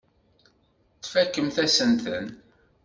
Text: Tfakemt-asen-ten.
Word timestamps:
Tfakemt-asen-ten. 1.01 2.27